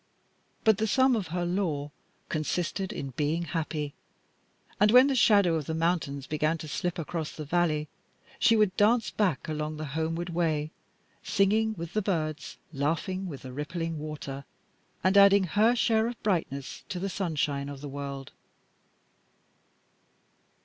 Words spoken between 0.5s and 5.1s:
But the sum of her lore consisted in being happy; and when